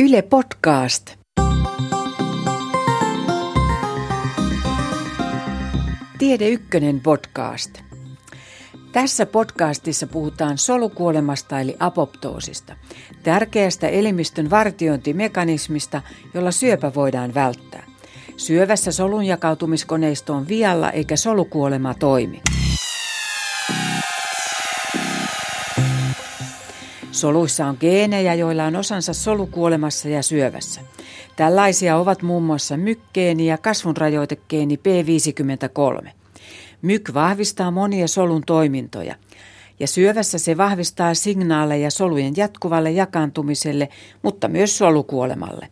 Yle 0.00 0.22
Podcast. 0.22 1.14
Tiede 6.18 6.48
Ykkönen 6.48 7.00
podcast. 7.00 7.78
Tässä 8.92 9.26
podcastissa 9.26 10.06
puhutaan 10.06 10.58
solukuolemasta 10.58 11.60
eli 11.60 11.76
apoptoosista, 11.80 12.76
tärkeästä 13.22 13.88
elimistön 13.88 14.50
vartiointimekanismista, 14.50 16.02
jolla 16.34 16.50
syöpä 16.50 16.92
voidaan 16.94 17.34
välttää. 17.34 17.86
Syövässä 18.36 18.92
solun 18.92 19.24
jakautumiskoneisto 19.24 20.34
on 20.34 20.48
vialla 20.48 20.90
eikä 20.90 21.16
solukuolema 21.16 21.94
toimi. 21.94 22.42
Soluissa 27.18 27.66
on 27.66 27.76
geenejä, 27.80 28.34
joilla 28.34 28.64
on 28.64 28.76
osansa 28.76 29.12
solukuolemassa 29.12 30.08
ja 30.08 30.22
syövässä. 30.22 30.80
Tällaisia 31.36 31.96
ovat 31.96 32.22
muun 32.22 32.42
muassa 32.42 32.76
mykkeeni 32.76 33.46
ja 33.46 33.58
kasvunrajoitegeeni 33.58 34.76
P53. 34.76 36.08
Myk 36.82 37.10
vahvistaa 37.14 37.70
monia 37.70 38.08
solun 38.08 38.42
toimintoja 38.46 39.14
ja 39.80 39.86
syövässä 39.86 40.38
se 40.38 40.56
vahvistaa 40.56 41.14
signaaleja 41.14 41.90
solujen 41.90 42.34
jatkuvalle 42.36 42.90
jakaantumiselle, 42.90 43.88
mutta 44.22 44.48
myös 44.48 44.78
solukuolemalle. 44.78 45.68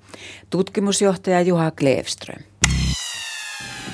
Tutkimusjohtaja 0.51 1.41
Juha 1.41 1.71
Klevström. 1.71 2.43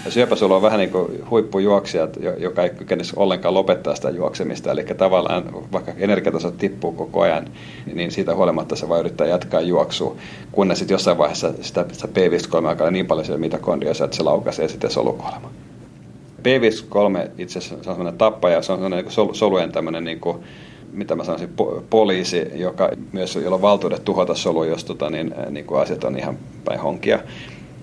Ja 0.05 0.27
on 0.55 0.62
vähän 0.62 0.79
niin 0.79 0.91
kuin 0.91 1.30
huippujuoksija, 1.30 2.09
joka 2.38 2.62
ei 2.62 2.70
kykene 2.70 3.02
ollenkaan 3.16 3.55
lopettaa 3.55 3.95
sitä 3.95 4.11
juoksemista. 4.11 4.70
Eli 4.70 4.84
tavallaan 4.84 5.45
vaikka 5.73 5.92
energiataso 5.97 6.51
tippuu 6.51 6.92
koko 6.92 7.20
ajan, 7.20 7.48
niin 7.95 8.11
siitä 8.11 8.34
huolimatta 8.34 8.77
se 8.77 8.88
voi 8.88 9.01
yrittää 9.01 9.27
jatkaa 9.27 9.61
juoksua, 9.61 10.16
kunnes 10.52 10.78
sitten 10.78 10.95
jossain 10.95 11.19
vaiheessa 11.19 11.52
sitä, 11.61 11.84
sitä 11.92 12.09
P53 12.09 12.66
alkaa 12.66 12.91
niin 12.91 13.06
paljon 13.06 13.25
siellä 13.25 13.41
mitokondriossa, 13.41 14.05
että 14.05 14.16
se 14.16 14.22
laukaisee 14.22 14.69
sitten 14.69 14.91
solukuolema. 14.91 15.50
P53 16.42 17.31
itse 17.39 17.59
asiassa 17.59 17.84
se 17.84 17.91
on 17.91 17.97
sellainen 17.97 18.19
tappaja, 18.19 18.62
se 18.62 18.72
on 18.72 18.78
sellainen 18.78 19.05
niin 19.05 19.34
solujen 19.34 19.72
tämmöinen 19.72 20.05
niin 20.05 20.20
kuin, 20.20 20.37
mitä 20.92 21.16
mä 21.16 21.25
sanoisin, 21.25 21.48
po- 21.61 21.83
poliisi, 21.91 22.47
joka 22.55 22.91
myös, 23.12 23.37
jolla 23.37 23.55
on 23.55 23.62
valtuudet 23.62 24.05
tuhota 24.05 24.34
soluja, 24.34 24.70
jos 24.70 24.84
tota, 24.84 25.11
niin, 25.11 25.34
niin 25.50 25.64
kuin 25.64 25.81
asiat 25.81 26.05
on 26.05 26.19
ihan 26.19 26.39
päin 26.64 26.81
honkia. 26.81 27.19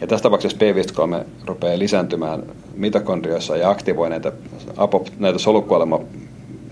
Ja 0.02 0.08
tässä 0.08 0.24
tapauksessa 0.24 0.58
P53 0.58 1.26
rupeaa 1.46 1.80
lisääntymään 1.80 2.44
mitokondrioissa 2.76 3.58
ja 3.58 3.70
aktivoi 3.70 4.10
näitä, 4.10 4.32
apop, 4.78 5.08
näitä 5.20 5.40
solukuolema 5.40 6.00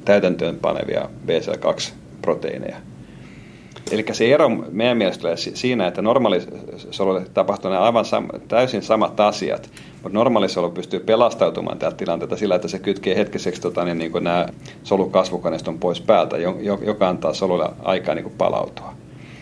täytäntöön 0.06 0.56
panevia 0.56 1.10
BCL2-proteiineja. 1.26 2.78
Eli 3.92 4.06
se 4.12 4.34
ero 4.34 4.50
meidän 4.50 4.98
mielestä 4.98 5.28
siinä, 5.36 5.88
että 5.88 6.02
normaalisolulle 6.02 7.26
tapahtuu 7.34 7.72
aivan 7.72 8.06
sam- 8.06 8.40
täysin 8.48 8.82
samat 8.82 9.20
asiat, 9.20 9.70
mutta 10.04 10.18
normaalisolu 10.18 10.70
pystyy 10.70 11.00
pelastautumaan 11.00 11.78
tältä 11.78 11.98
tilanteelta 11.98 12.38
sillä, 12.38 12.56
että 12.56 12.68
se 12.68 12.80
kytkee 12.80 13.16
hetkiseksi 13.16 13.62
tota, 13.62 13.86
niin, 13.86 13.98
niin 13.98 14.12
nämä 14.22 14.48
solukasvukoneiston 14.84 15.80
pois 15.80 16.02
päältä, 16.02 16.38
joka 16.86 17.10
antaa 17.10 17.34
solulle 17.34 17.70
aikaa 17.84 18.16
niin 18.16 18.24
kuin 18.24 18.36
palautua. 18.38 18.94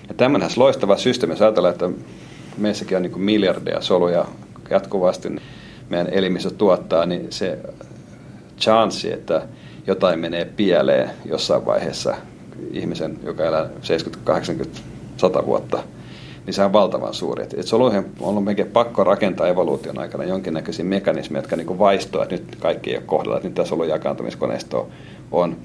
Ja 0.08 0.14
tämmöinen 0.14 0.50
loistava 0.56 0.98
systeemi, 0.98 1.34
jos 1.34 1.42
ajatellaan, 1.42 1.74
että 1.74 1.90
meissäkin 2.58 2.98
on 2.98 3.04
niin 3.04 3.22
miljardeja 3.22 3.82
soluja 3.82 4.26
jatkuvasti 4.70 5.30
niin 5.30 5.42
meidän 5.90 6.10
elimissä 6.12 6.50
tuottaa, 6.50 7.06
niin 7.06 7.28
se 7.30 7.60
chanssi, 8.60 9.14
että 9.14 9.42
jotain 9.88 10.20
menee 10.20 10.46
pieleen 10.46 11.10
jossain 11.26 11.66
vaiheessa 11.66 12.16
ihmisen, 12.72 13.20
joka 13.24 13.46
elää 13.46 13.70
70, 13.82 14.26
80, 14.26 14.80
100 15.18 15.46
vuotta, 15.46 15.84
niin 16.46 16.54
se 16.54 16.64
on 16.64 16.74
valtavan 16.74 17.14
suuri. 17.14 17.44
Et, 17.44 17.54
et 17.54 17.68
soluihin 17.68 18.06
on 18.20 18.30
ollut 18.30 18.44
melkein 18.44 18.72
pakko 18.72 19.04
rakentaa 19.04 19.48
evoluution 19.48 20.00
aikana 20.00 20.24
jonkinnäköisiä 20.24 20.86
mekanismeja, 20.86 21.40
jotka 21.40 21.56
niin 21.56 21.80
vaistoa, 21.80 22.24
että 22.24 22.36
nyt 22.36 22.56
kaikki 22.60 22.92
ei 22.92 22.98
ole 22.98 23.04
kohdalla, 23.06 23.38
että 23.38 23.48
nyt 23.48 23.56
tämä 23.56 23.66
solun 23.66 23.88
jakaantumiskoneisto 23.88 24.90
on 25.32 25.58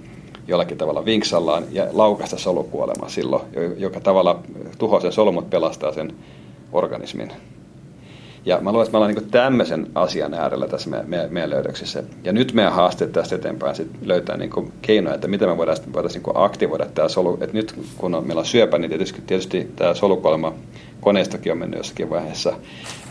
jollakin 0.49 0.79
tavalla 0.79 1.05
vinksallaan 1.05 1.65
ja 1.73 1.87
laukaista 1.93 2.39
solukuolema 2.39 3.09
silloin, 3.09 3.43
joka 3.77 4.01
tavalla 4.01 4.41
tuhoaa 4.79 5.01
sen 5.01 5.13
solumut, 5.13 5.51
pelastaa 5.51 5.93
sen 5.93 6.13
organismin. 6.73 7.33
Ja 8.47 8.59
mä 8.61 8.73
luulen, 8.73 8.85
että 8.85 8.93
me 8.93 8.99
ollaan 8.99 9.15
niin 9.15 9.31
tämmöisen 9.31 9.87
asian 9.95 10.35
äärellä 10.35 10.69
tässä 10.69 10.91
meidän, 10.91 11.11
meidän, 11.11 11.33
meidän 11.33 11.51
löydöksissä. 11.51 12.03
Ja 12.25 12.33
nyt 12.33 12.53
meidän 12.53 12.73
haasteet 12.73 13.13
tästä 13.13 13.35
eteenpäin 13.35 13.77
sit 13.77 13.89
löytää 14.03 14.37
niin 14.37 14.73
keinoja, 14.83 15.15
että 15.15 15.29
miten 15.29 15.49
me 15.49 15.57
voidaan, 15.57 15.77
voitaisiin 15.93 16.23
niin 16.23 16.37
aktivoida 16.37 16.87
tämä 16.87 17.09
solu. 17.09 17.39
Että 17.41 17.57
nyt 17.57 17.75
kun 17.99 18.15
on, 18.15 18.27
meillä 18.27 18.41
on 18.41 18.47
syöpä, 18.47 18.79
niin 18.79 18.89
tietysti, 18.89 19.23
tietysti 19.27 19.73
tämä 19.77 19.95
solukolma 19.95 20.53
koneistokin 21.01 21.53
on 21.53 21.59
mennyt 21.59 21.79
jossakin 21.79 22.11
vaiheessa 22.11 22.53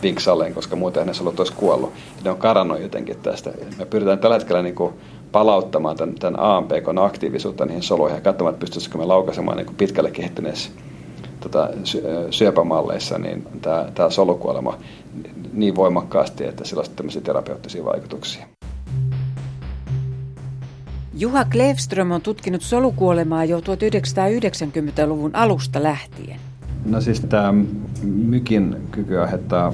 vinksalleen, 0.02 0.54
koska 0.54 0.76
muuten 0.76 1.06
ne 1.06 1.14
solut 1.14 1.40
olisi 1.40 1.52
kuollut. 1.52 1.92
Ja 2.16 2.24
ne 2.24 2.30
on 2.30 2.38
karannut 2.38 2.80
jotenkin 2.80 3.16
tästä. 3.22 3.50
Me 3.78 3.84
pyritään 3.84 4.18
tällä 4.18 4.36
hetkellä 4.36 4.62
niin 4.62 4.76
palauttamaan 5.32 5.96
tämän, 5.96 6.14
tämän 6.14 6.40
AMPK 6.40 6.88
aktiivisuutta 7.00 7.66
niihin 7.66 7.82
soluihin 7.82 8.16
ja 8.16 8.20
katsomaan, 8.20 8.54
että 8.54 8.60
pystyisikö 8.60 8.98
me 8.98 9.04
laukaisemaan 9.04 9.56
niin 9.56 9.74
pitkälle 9.76 10.10
kehittyneessä 10.10 10.70
tota, 11.40 11.68
syöpämalleissa 12.30 13.18
niin 13.18 13.46
tämä, 13.62 13.88
tämä 13.94 14.10
solukuolema 14.10 14.78
niin 15.52 15.76
voimakkaasti, 15.76 16.44
että 16.44 16.64
sillä 16.64 16.80
on 16.80 16.86
tämmöisiä 16.96 17.22
terapeuttisia 17.22 17.84
vaikutuksia. 17.84 18.46
Juha 21.14 21.44
Klevström 21.44 22.10
on 22.10 22.22
tutkinut 22.22 22.62
solukuolemaa 22.62 23.44
jo 23.44 23.60
1990-luvun 23.60 25.30
alusta 25.34 25.82
lähtien. 25.82 26.40
No 26.84 27.00
siis 27.00 27.20
tämä 27.20 27.54
mykin 28.02 28.76
kyky 28.90 29.18
aiheuttaa 29.18 29.72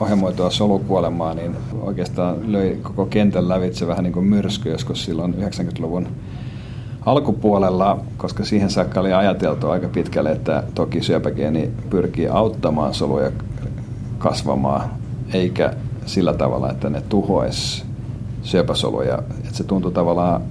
ohjelmoitua 0.00 0.50
solukuolemaa, 0.50 1.34
niin 1.34 1.56
oikeastaan 1.80 2.52
löi 2.52 2.78
koko 2.82 3.06
kentän 3.06 3.48
lävitse 3.48 3.86
vähän 3.86 4.04
niin 4.04 4.12
kuin 4.12 4.26
myrsky 4.26 4.70
joskus 4.70 5.04
silloin 5.04 5.34
90-luvun 5.34 6.08
alkupuolella, 7.06 7.98
koska 8.16 8.44
siihen 8.44 8.70
saakka 8.70 9.00
oli 9.00 9.12
ajateltu 9.12 9.70
aika 9.70 9.88
pitkälle, 9.88 10.32
että 10.32 10.62
toki 10.74 11.02
syöpägeeni 11.02 11.70
pyrkii 11.90 12.28
auttamaan 12.28 12.94
soluja 12.94 13.30
kasvamaan, 14.18 14.90
eikä 15.32 15.72
sillä 16.06 16.34
tavalla, 16.34 16.70
että 16.70 16.90
ne 16.90 17.02
tuhoaisi 17.08 17.84
syöpäsoluja. 18.42 19.18
Että 19.38 19.56
se 19.56 19.64
tuntui 19.64 19.92
tavallaan 19.92 20.42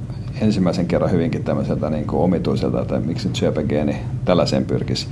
ensimmäisen 0.42 0.88
kerran 0.88 1.12
hyvinkin 1.12 1.44
tämmöiseltä 1.44 1.90
niin 1.90 2.08
kuin 2.08 2.22
omituiselta, 2.22 2.82
että 2.82 3.00
miksi 3.00 3.30
syöpägeeni 3.34 3.98
tällaiseen 4.26 4.66
pyrkisi. 4.66 5.08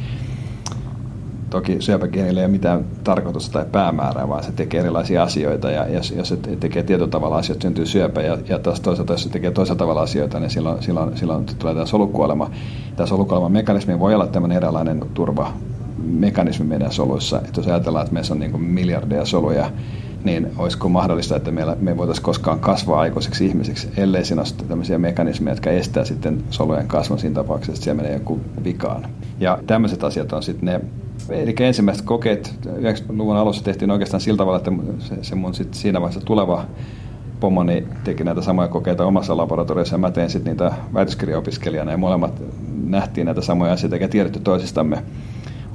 Toki 1.54 1.82
syöpägeenillä 1.82 2.40
ei 2.40 2.46
ole 2.46 2.52
mitään 2.52 2.86
tarkoitusta 3.04 3.54
tai 3.54 3.66
päämäärää, 3.72 4.30
vaan 4.30 4.44
se 4.44 4.52
tekee 4.52 4.80
erilaisia 4.80 5.24
asioita 5.24 5.72
ja 5.72 5.88
jos, 5.88 6.12
jos 6.12 6.30
se 6.30 6.38
tekee 6.38 6.84
tietyllä 6.84 7.10
tavalla 7.10 7.38
asioita, 7.38 7.62
syntyy 7.62 7.86
syöpä 7.86 8.22
ja, 8.22 8.38
ja 8.50 8.60
taas 8.60 8.80
toisaalta, 8.80 9.14
jos 9.14 9.24
se 9.24 9.30
tekee 9.30 9.52
toisella 9.52 9.78
tavalla 9.78 10.02
asioita, 10.02 10.40
niin 10.40 10.50
silloin, 10.50 10.84
silloin, 10.84 11.18
silloin 11.18 11.46
tulee 11.60 11.74
tämä 11.74 11.86
solukuolema. 11.86 12.52
Tämä 12.96 13.08
solukuoleman 13.08 13.52
mekanismi 13.52 14.00
voi 14.00 14.16
olla 14.16 14.28
tämmöinen 14.28 14.58
eräänlainen 14.58 15.06
turva 15.14 15.54
mekanismi 16.04 16.66
meidän 16.66 16.92
soluissa. 16.92 17.38
Että 17.38 17.60
jos 17.60 17.68
ajatellaan, 17.68 18.04
että 18.04 18.14
meissä 18.14 18.34
on 18.34 18.40
niin 18.40 18.62
miljardeja 18.62 19.26
soluja, 19.26 19.72
niin 20.24 20.52
olisiko 20.58 20.90
mahdollista, 20.90 21.36
että 21.36 21.52
meillä, 21.52 21.78
me 21.80 21.98
voitaisiin 21.98 22.26
koskaan 22.26 22.60
kasvaa 22.60 23.00
aikuiseksi 23.00 23.46
ihmisiksi, 23.46 23.90
ellei 23.98 24.26
siinä 24.26 24.42
ole 24.42 24.68
tämmöisiä 24.68 24.98
mekanismeja, 24.98 25.52
jotka 25.54 25.70
estää 25.70 26.06
sitten 26.06 26.44
solujen 26.50 26.88
kasvun 26.88 27.20
siinä 27.20 27.36
tapauksessa, 27.36 27.72
että 27.72 27.84
siellä 27.84 28.02
menee 28.02 28.18
joku 28.18 28.40
vikaan. 28.64 29.08
Ja 29.40 29.60
tämmöiset 29.68 30.04
asiat 30.04 30.34
on 30.34 30.44
sitten 30.44 30.66
ne 30.66 30.82
Eli 31.30 31.56
ensimmäiset 31.60 32.06
kokeet 32.06 32.56
90-luvun 32.66 33.36
alussa 33.36 33.64
tehtiin 33.64 33.92
oikeastaan 33.92 34.22
sillä 34.22 34.38
tavalla, 34.38 34.58
että 34.58 34.72
se, 35.00 35.16
se 35.22 35.36
mun 35.36 35.54
sit 35.54 35.74
siinä 35.74 36.02
vaiheessa 36.02 36.26
tuleva 36.26 36.66
pomoni 37.40 37.88
teki 38.04 38.24
näitä 38.24 38.42
samoja 38.42 38.68
kokeita 38.68 39.06
omassa 39.06 39.38
laboratoriossa. 39.38 39.94
Ja 39.94 40.00
mä 40.00 40.12
tein 40.12 40.30
sitten 40.30 40.52
niitä 40.52 40.72
väitöskirjaopiskelijana 40.94 41.92
ja 41.92 41.98
molemmat 41.98 42.42
nähtiin 42.86 43.26
näitä 43.26 43.42
samoja 43.42 43.74
asioita 43.74 43.96
eikä 43.96 44.08
tiedetty 44.08 44.40
toisistamme 44.40 45.04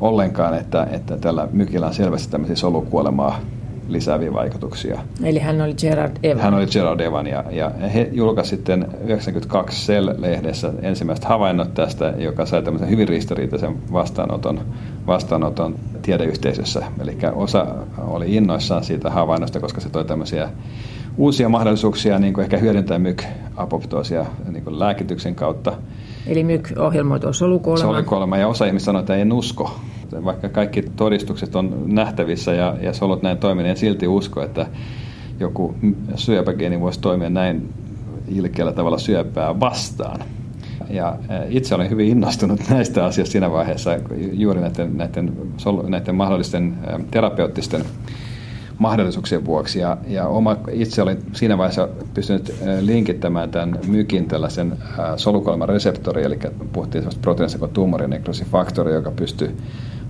ollenkaan, 0.00 0.59
että, 0.59 0.86
että 0.91 1.16
tällä 1.16 1.48
mykillä 1.53 1.86
on 1.86 1.94
selvästi 1.94 2.30
tämmöisiä 2.30 2.56
solukuolemaa 2.56 3.41
lisääviä 3.89 4.33
vaikutuksia. 4.33 5.01
Eli 5.23 5.39
hän 5.39 5.61
oli 5.61 5.75
Gerard 5.75 6.17
Evan. 6.23 6.43
Hän 6.43 6.55
oli 6.55 6.67
Gerard 6.67 7.01
Evan 7.01 7.27
ja, 7.27 7.45
ja 7.51 7.71
he 7.95 8.09
julkaisivat 8.13 8.59
sitten 8.59 8.87
92 9.05 9.93
Cell-lehdessä 9.93 10.73
ensimmäiset 10.83 11.25
havainnot 11.25 11.75
tästä, 11.75 12.15
joka 12.19 12.47
sai 12.47 12.63
tämmöisen 12.63 12.91
hyvin 12.91 13.09
ristiriitaisen 13.09 13.93
vastaanoton, 13.93 14.61
vastaanoton 15.07 15.75
tiedeyhteisössä. 16.03 16.83
Eli 17.01 17.19
osa 17.35 17.67
oli 17.99 18.35
innoissaan 18.35 18.85
siitä 18.85 19.11
havainnosta, 19.11 19.61
koska 19.61 19.81
se 19.81 19.89
toi 19.91 20.05
tämmöisiä 20.05 20.49
uusia 21.17 21.49
mahdollisuuksia 21.49 22.19
niin 22.19 22.35
kuin 22.35 22.43
ehkä 22.43 22.59
hyödyntää 22.59 22.99
myk-apoptoosia 22.99 24.27
niin 24.53 24.65
kuin 24.65 24.79
lääkityksen 24.79 25.35
kautta. 25.35 25.73
Eli 26.27 26.45
myk-ohjelmoitua 26.45 27.33
solukuolema. 27.33 27.93
Solukuolema 27.93 28.37
ja 28.37 28.49
osa 28.49 28.67
ihmistä 28.67 28.85
sanoo, 28.85 29.01
että 29.01 29.17
ei 29.17 29.33
usko 29.33 29.71
vaikka 30.24 30.48
kaikki 30.48 30.82
todistukset 30.82 31.56
on 31.56 31.82
nähtävissä 31.86 32.53
ja, 32.54 32.76
ja 32.80 32.92
solut 32.92 33.22
näin 33.22 33.38
toimii, 33.38 33.65
niin 33.65 33.76
silti 33.76 34.09
usko, 34.09 34.42
että 34.42 34.66
joku 35.41 35.74
syöpägeeni 36.15 36.80
voisi 36.80 37.00
toimia 37.00 37.30
näin 37.30 37.68
ilkeällä 38.28 38.72
tavalla 38.72 38.98
syöpää 38.98 39.60
vastaan. 39.60 40.20
ja 40.91 41.16
itse 41.48 41.74
olen 41.74 41.91
hyvin 41.91 42.09
innostunut 42.09 42.60
näistä 42.70 43.04
asioista 43.04 43.32
siinä 43.32 43.50
vaiheessa 43.50 43.91
juuri 44.32 44.60
näiden, 44.60 44.97
näiden, 44.97 45.32
näiden 45.88 46.15
mahdollisten 46.15 46.74
terapeuttisten 47.10 47.84
mahdollisuuksien 48.78 49.44
vuoksi. 49.44 49.78
Ja, 49.78 49.97
ja 50.06 50.26
oma, 50.26 50.56
itse 50.72 51.03
olin 51.03 51.18
siinä 51.32 51.59
vaiheessa 51.59 51.88
pystynyt 52.15 52.54
linkittämään 52.80 53.50
tämän 53.50 53.78
mykin 53.86 54.28
tällaisen 54.28 54.76
solukolman 55.16 55.68
reseptori, 55.68 56.24
eli 56.24 56.38
puhuttiin 56.72 57.03
sellaista 57.03 57.22
proteiinista 57.22 57.59
kuin 57.59 57.70
tuumorinekrosifaktori, 57.70 58.94
joka 58.94 59.10
pystyy 59.10 59.56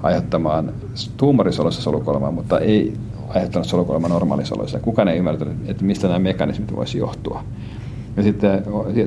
aiheuttamaan 0.02 0.72
tuumorisolussa 1.16 1.82
solukolmaa, 1.82 2.30
mutta 2.30 2.58
ei 2.58 2.96
aiheuttanut 3.28 3.68
solukuolema 3.68 4.08
normaalisoloissa. 4.08 4.80
Kukaan 4.80 5.08
ei 5.08 5.18
ymmärtänyt, 5.18 5.56
että 5.66 5.84
mistä 5.84 6.06
nämä 6.06 6.18
mekanismit 6.18 6.76
voisi 6.76 6.98
johtua. 6.98 7.44
Ja 8.16 8.22
sitten 8.22 8.62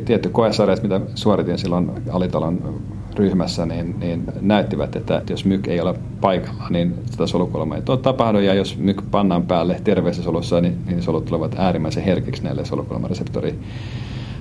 tietty 0.06 0.30
koesarja, 0.30 0.78
mitä 0.84 1.02
suoritin 1.16 1.58
silloin 1.58 1.92
alitalon 2.12 2.82
ryhmässä, 3.16 3.66
niin, 3.66 4.00
niin 4.00 4.24
näyttivät, 4.42 4.96
että 4.96 5.22
jos 5.30 5.46
myk 5.46 5.68
ei 5.68 5.82
ole 5.82 5.96
paikalla, 6.22 6.70
niin 6.70 6.96
sitä 7.12 7.28
solukuolemaa 7.28 7.78
ei 7.78 7.84
tapahdu. 8.02 8.40
Ja 8.40 8.54
jos 8.54 8.78
myk 8.78 9.02
pannaan 9.12 9.44
päälle 9.44 9.82
terveessä 9.84 10.24
solussa, 10.24 10.62
niin, 10.62 10.78
niin 10.86 11.02
solut 11.02 11.26
tulevat 11.26 11.56
äärimmäisen 11.58 12.04
herkiksi 12.04 12.44
näille 12.44 12.66
solukuolemareseptori 12.66 13.60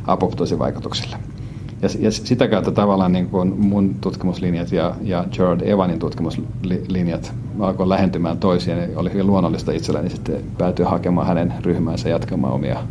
apoptoosivaikutuksille. 0.07 1.17
Ja, 1.83 1.89
ja 1.99 2.11
sitä 2.11 2.49
kautta 2.49 2.71
tavallaan 2.71 3.13
niin 3.13 3.31
kuin 3.31 3.55
mun 3.61 3.95
tutkimuslinjat 4.01 4.73
ja, 4.73 4.95
ja 5.03 5.25
Gerard 5.33 5.61
Evanin 5.61 5.99
tutkimuslinjat 5.99 7.35
alkoi 7.61 7.89
lähentymään 7.89 8.39
toisiaan. 8.39 8.81
Ja 8.81 8.99
oli 8.99 9.13
hyvin 9.13 9.27
luonnollista 9.27 9.73
itselleni 9.73 10.11
sitten 10.11 10.45
päätyä 10.59 10.89
hakemaan 10.89 11.27
hänen 11.27 11.55
ryhmänsä 11.61 12.09
jatkamaan 12.09 12.55
omia 12.55 12.83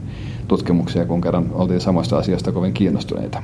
tutkimuksia, 0.47 1.05
kun 1.05 1.21
kerran 1.21 1.51
oltiin 1.53 1.81
samoista 1.81 2.17
asioista 2.17 2.51
kovin 2.51 2.73
kiinnostuneita. 2.73 3.43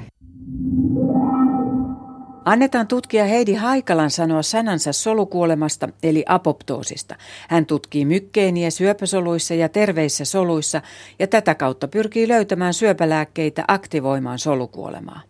Annetaan 2.46 2.88
tutkija 2.88 3.26
Heidi 3.26 3.54
Haikalan 3.54 4.12
sanoa 4.12 4.42
sanansa 4.42 4.94
solukuolemasta 4.94 5.90
eli 6.04 6.26
apoptoosista. 6.28 7.16
Hän 7.50 7.66
tutkii 7.66 8.06
mykkeeniä 8.06 8.70
syöpäsoluissa 8.70 9.54
ja 9.54 9.70
terveissä 9.70 10.26
soluissa 10.26 10.82
ja 11.20 11.28
tätä 11.28 11.56
kautta 11.56 11.88
pyrkii 11.88 12.28
löytämään 12.28 12.74
syöpälääkkeitä 12.74 13.66
aktivoimaan 13.68 14.40
solukuolemaa 14.40 15.22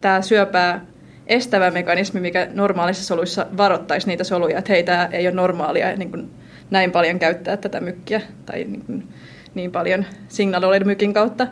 tämä 0.00 0.22
syöpää 0.22 0.86
estävä 1.26 1.70
mekanismi, 1.70 2.20
mikä 2.20 2.48
normaalissa 2.54 3.04
soluissa 3.04 3.46
varoittaisi 3.56 4.06
niitä 4.06 4.24
soluja, 4.24 4.58
että 4.58 4.72
hei, 4.72 4.82
tämä 4.82 5.08
ei 5.12 5.26
ole 5.26 5.34
normaalia 5.34 5.96
niin 5.96 6.10
kuin 6.10 6.30
näin 6.70 6.90
paljon 6.90 7.18
käyttää 7.18 7.56
tätä 7.56 7.80
mykkiä 7.80 8.20
tai 8.46 8.64
niin, 8.64 8.84
kuin 8.86 9.08
niin 9.54 9.72
paljon 9.72 10.04
signaaloida 10.28 10.84
mykin 10.84 11.14
kautta, 11.14 11.46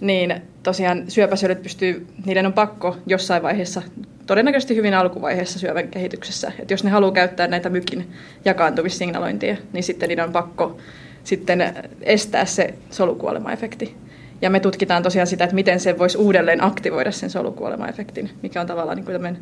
niin 0.00 0.42
tosiaan 0.62 1.10
syöpäsölyt 1.10 1.62
pystyy, 1.62 2.06
niiden 2.26 2.46
on 2.46 2.52
pakko 2.52 2.96
jossain 3.06 3.42
vaiheessa, 3.42 3.82
todennäköisesti 4.26 4.76
hyvin 4.76 4.94
alkuvaiheessa 4.94 5.58
syövän 5.58 5.88
kehityksessä, 5.88 6.52
että 6.58 6.74
jos 6.74 6.84
ne 6.84 6.90
haluaa 6.90 7.12
käyttää 7.12 7.46
näitä 7.46 7.68
mykin 7.68 8.10
jakaantumissignalointia, 8.44 9.56
niin 9.72 9.84
sitten 9.84 10.08
niiden 10.08 10.24
on 10.24 10.32
pakko 10.32 10.76
sitten 11.24 11.74
estää 12.02 12.44
se 12.44 12.74
solukuolemaefekti. 12.90 14.07
Ja 14.42 14.50
me 14.50 14.60
tutkitaan 14.60 15.02
tosiaan 15.02 15.26
sitä, 15.26 15.44
että 15.44 15.54
miten 15.54 15.80
se 15.80 15.98
voisi 15.98 16.18
uudelleen 16.18 16.64
aktivoida 16.64 17.12
sen 17.12 17.30
solukuolemaefektin, 17.30 18.30
mikä 18.42 18.60
on 18.60 18.66
tavallaan 18.66 18.96
niin 18.96 19.04
kuin 19.04 19.38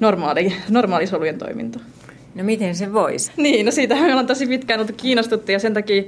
normaali, 0.00 0.52
normaali 0.68 1.06
solujen 1.06 1.38
toiminta. 1.38 1.80
No 2.34 2.44
miten 2.44 2.74
se 2.74 2.92
voisi? 2.92 3.32
Niin, 3.36 3.66
no 3.66 3.72
siitä 3.72 3.94
me 3.94 4.04
ollaan 4.04 4.26
tosi 4.26 4.46
pitkään 4.46 4.80
oltu 4.80 4.92
kiinnostuttu 4.96 5.52
ja 5.52 5.58
sen 5.58 5.74
takia 5.74 6.02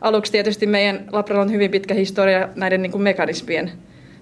aluksi 0.00 0.32
tietysti 0.32 0.66
meidän 0.66 1.04
labralla 1.12 1.42
on 1.42 1.52
hyvin 1.52 1.70
pitkä 1.70 1.94
historia 1.94 2.48
näiden 2.54 2.82
niin 2.82 2.92
kuin 2.92 3.02
mekanismien 3.02 3.72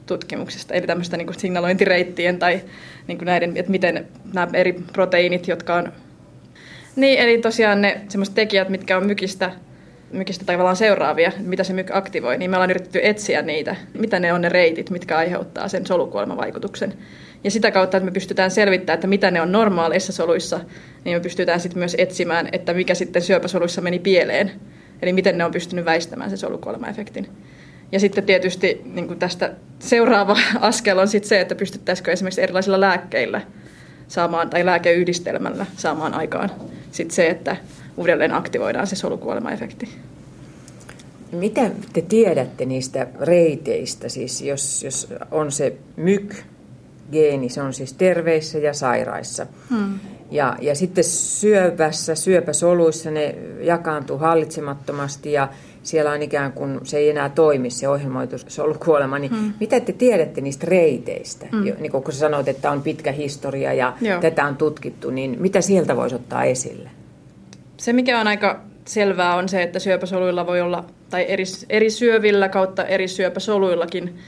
tutkimuksesta, 0.06 0.74
eli 0.74 0.86
tämmöistä 0.86 1.16
niin 1.16 1.26
kuin 1.26 1.40
signalointireittien 1.40 2.38
tai 2.38 2.60
niin 3.06 3.18
kuin 3.18 3.26
näiden, 3.26 3.56
että 3.56 3.70
miten 3.70 4.06
nämä 4.32 4.48
eri 4.52 4.72
proteiinit, 4.92 5.48
jotka 5.48 5.74
on... 5.74 5.92
Niin, 6.96 7.18
eli 7.18 7.38
tosiaan 7.38 7.80
ne 7.80 8.00
semmoiset 8.08 8.34
tekijät, 8.34 8.68
mitkä 8.68 8.96
on 8.96 9.06
mykistä 9.06 9.52
mykistä 10.12 10.44
tavallaan 10.44 10.76
seuraavia, 10.76 11.32
mitä 11.38 11.64
se 11.64 11.72
myk 11.72 11.90
aktivoi, 11.92 12.38
niin 12.38 12.50
me 12.50 12.56
ollaan 12.56 12.70
yritetty 12.70 13.00
etsiä 13.02 13.42
niitä, 13.42 13.76
mitä 13.94 14.20
ne 14.20 14.32
on 14.32 14.40
ne 14.40 14.48
reitit, 14.48 14.90
mitkä 14.90 15.16
aiheuttaa 15.16 15.68
sen 15.68 15.86
solukuolemavaikutuksen. 15.86 16.94
Ja 17.44 17.50
sitä 17.50 17.70
kautta, 17.70 17.96
että 17.96 18.04
me 18.04 18.10
pystytään 18.10 18.50
selvittämään, 18.50 18.94
että 18.94 19.06
mitä 19.06 19.30
ne 19.30 19.40
on 19.40 19.52
normaaleissa 19.52 20.12
soluissa, 20.12 20.60
niin 21.04 21.16
me 21.16 21.20
pystytään 21.20 21.60
sitten 21.60 21.78
myös 21.78 21.96
etsimään, 21.98 22.48
että 22.52 22.74
mikä 22.74 22.94
sitten 22.94 23.22
syöpäsoluissa 23.22 23.80
meni 23.80 23.98
pieleen. 23.98 24.52
Eli 25.02 25.12
miten 25.12 25.38
ne 25.38 25.44
on 25.44 25.52
pystynyt 25.52 25.84
väistämään 25.84 26.30
sen 26.30 26.38
solukuolemaefektin. 26.38 27.28
Ja 27.92 28.00
sitten 28.00 28.24
tietysti 28.24 28.80
niin 28.84 29.18
tästä 29.18 29.52
seuraava 29.78 30.36
askel 30.60 30.98
on 30.98 31.08
sitten 31.08 31.28
se, 31.28 31.40
että 31.40 31.54
pystyttäisikö 31.54 32.12
esimerkiksi 32.12 32.42
erilaisilla 32.42 32.80
lääkkeillä 32.80 33.40
saamaan, 34.08 34.50
tai 34.50 34.66
lääkeyhdistelmällä 34.66 35.66
saamaan 35.76 36.14
aikaan 36.14 36.50
sitten 36.90 37.14
se, 37.14 37.28
että 37.28 37.56
uudelleen 37.98 38.34
aktivoidaan 38.34 38.86
se 38.86 38.96
solukuolemaefekti. 38.96 39.88
Mitä 41.32 41.70
te 41.92 42.02
tiedätte 42.02 42.64
niistä 42.64 43.06
reiteistä, 43.20 44.08
siis 44.08 44.42
jos, 44.42 44.84
jos 44.84 45.08
on 45.30 45.52
se 45.52 45.76
myk, 45.96 46.34
geeni, 47.12 47.48
se 47.48 47.62
on 47.62 47.72
siis 47.72 47.92
terveissä 47.92 48.58
ja 48.58 48.74
sairaissa. 48.74 49.46
Hmm. 49.70 49.98
Ja, 50.30 50.56
ja 50.60 50.74
sitten 50.74 51.04
syöpässä, 51.04 52.14
syöpäsoluissa 52.14 53.10
ne 53.10 53.34
jakaantuu 53.60 54.18
hallitsemattomasti 54.18 55.32
ja 55.32 55.48
siellä 55.82 56.10
on 56.10 56.22
ikään 56.22 56.52
kuin, 56.52 56.80
se 56.84 56.98
ei 56.98 57.10
enää 57.10 57.28
toimi 57.28 57.70
se 57.70 57.88
ohjelmoitu 57.88 58.36
solukuolema, 58.46 59.18
niin 59.18 59.30
hmm. 59.30 59.52
mitä 59.60 59.80
te 59.80 59.92
tiedätte 59.92 60.40
niistä 60.40 60.66
reiteistä? 60.66 61.46
Hmm. 61.52 61.64
Niin 61.80 61.92
kun 61.92 62.12
sä 62.12 62.18
sanoit, 62.18 62.48
että 62.48 62.70
on 62.70 62.82
pitkä 62.82 63.12
historia 63.12 63.72
ja 63.72 63.96
Joo. 64.00 64.20
tätä 64.20 64.44
on 64.44 64.56
tutkittu, 64.56 65.10
niin 65.10 65.36
mitä 65.40 65.60
sieltä 65.60 65.96
voisi 65.96 66.14
ottaa 66.14 66.44
esille? 66.44 66.90
Se, 67.78 67.92
mikä 67.92 68.20
on 68.20 68.28
aika 68.28 68.60
selvää, 68.84 69.36
on 69.36 69.48
se, 69.48 69.62
että 69.62 69.78
syöpäsoluilla 69.78 70.46
voi 70.46 70.60
olla, 70.60 70.84
tai 71.10 71.24
eri, 71.28 71.44
eri 71.68 71.90
syövillä 71.90 72.48
kautta 72.48 72.84
eri 72.84 73.08
syöpäsoluillakin, 73.08 74.18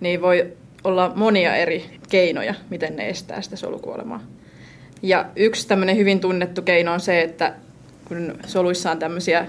niin 0.00 0.22
voi 0.22 0.52
olla 0.84 1.12
monia 1.14 1.56
eri 1.56 1.84
keinoja, 2.08 2.54
miten 2.70 2.96
ne 2.96 3.08
estää 3.08 3.42
sitä 3.42 3.56
solukuolemaa. 3.56 4.20
Ja 5.02 5.26
yksi 5.36 5.68
tämmöinen 5.68 5.96
hyvin 5.96 6.20
tunnettu 6.20 6.62
keino 6.62 6.92
on 6.92 7.00
se, 7.00 7.20
että 7.20 7.54
kun 8.08 8.38
soluissa 8.46 8.90
on 8.90 8.98
tämmöisiä 8.98 9.46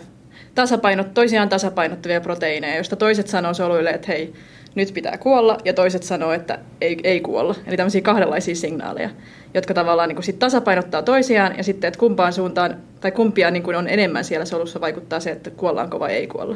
tasapainot, 0.56 1.14
toisiaan 1.14 1.50
tasapainottavia 1.50 2.22
proteiineja, 2.22 2.76
joista 2.76 2.96
toiset 2.96 3.28
sanoo 3.28 3.54
soluille, 3.54 3.90
että 3.90 4.08
hei, 4.08 4.34
nyt 4.76 4.94
pitää 4.94 5.18
kuolla, 5.18 5.58
ja 5.66 5.74
toiset 5.74 6.04
sanoo, 6.04 6.32
että 6.32 6.60
ei, 6.82 6.98
ei 7.04 7.20
kuolla. 7.20 7.56
Eli 7.68 7.78
tämmöisiä 7.78 8.02
kahdenlaisia 8.02 8.56
signaaleja, 8.56 9.10
jotka 9.54 9.74
tavallaan 9.74 10.10
niin 10.10 10.24
sit 10.24 10.40
tasapainottaa 10.40 11.02
toisiaan, 11.02 11.58
ja 11.58 11.64
sitten, 11.64 11.88
että 11.88 12.00
kumpaan 12.00 12.34
suuntaan, 12.34 12.78
tai 13.08 13.12
kumpia 13.12 13.52
niin 13.52 13.64
kuin 13.64 13.76
on 13.76 13.88
enemmän 13.88 14.24
siellä 14.24 14.46
solussa, 14.46 14.82
vaikuttaa 14.82 15.20
se, 15.20 15.32
että 15.32 15.50
kuollaanko 15.50 16.00
vai 16.00 16.14
ei 16.14 16.28
kuolla. 16.28 16.56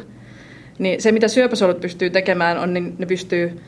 Niin 0.80 1.02
se, 1.02 1.12
mitä 1.12 1.28
syöpäsolut 1.28 1.80
pystyy 1.80 2.10
tekemään, 2.10 2.58
on, 2.58 2.74
niin 2.74 2.96
ne 2.98 3.06
pystyy 3.06 3.62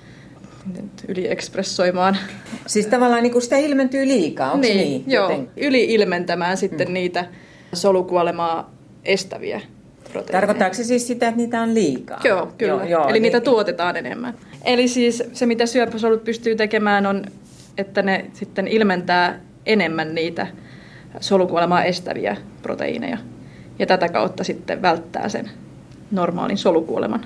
yliekspressoimaan. 1.08 2.18
Siis 2.68 2.88
tavallaan 2.88 3.24
niin 3.24 3.32
kuin 3.32 3.42
sitä 3.42 3.58
ilmentyy 3.58 4.08
liikaa, 4.08 4.52
onko 4.52 4.62
niin, 4.62 4.78
niin? 4.78 5.04
Joo, 5.08 5.44
yli-ilmentämään 5.58 6.58
sitten 6.58 6.88
hmm. 6.88 6.94
niitä 6.94 7.26
solukuolemaa 7.74 8.74
estäviä 9.06 9.62
proteiineja. 10.12 10.42
Tarkoittaako 10.42 10.74
se 10.74 10.84
siis 10.84 11.08
sitä, 11.08 11.28
että 11.28 11.42
niitä 11.42 11.62
on 11.62 11.74
liikaa? 11.74 12.22
Joo, 12.24 12.52
kyllä. 12.58 12.74
Joo, 12.74 12.84
joo, 12.84 13.04
Eli 13.04 13.14
niin. 13.14 13.24
niitä 13.24 13.42
tuotetaan 13.42 13.98
enemmän. 13.98 14.34
Eli 14.66 14.88
siis 14.88 15.24
se, 15.34 15.46
mitä 15.46 15.66
syöpäsolut 15.66 16.24
pystyy 16.24 16.56
tekemään, 16.56 17.06
on, 17.06 17.26
että 17.78 18.02
ne 18.02 18.26
sitten 18.34 18.68
ilmentää 18.68 19.40
enemmän 19.66 20.16
niitä 20.16 20.48
solukuolemaa 21.20 21.84
estäviä 21.84 22.38
proteiineja. 22.62 23.18
Ja 23.80 23.86
tätä 23.86 24.10
kautta 24.10 24.44
sitten 24.44 24.82
välttää 24.82 25.30
sen 25.30 25.50
normaalin 26.12 26.58
solukuoleman. 26.58 27.26